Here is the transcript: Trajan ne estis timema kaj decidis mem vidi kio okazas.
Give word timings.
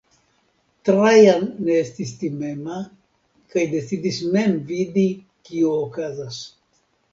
Trajan 0.87 1.43
ne 1.67 1.75
estis 1.81 2.13
timema 2.21 2.79
kaj 3.53 3.67
decidis 3.75 4.19
mem 4.33 4.59
vidi 4.73 5.07
kio 5.51 5.79
okazas. 5.87 6.45